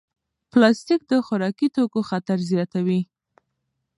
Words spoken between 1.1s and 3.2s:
د خوراکي توکو خطر زیاتوي.